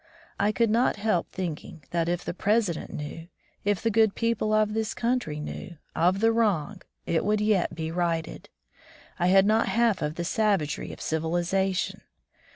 [0.39, 3.27] I could not help thinking that if the President knew,
[3.63, 7.91] if the good people of this country knew, of the wrong, it would yet be
[7.91, 8.49] righted.
[9.19, 12.01] I had not seen half of the savagery of civilization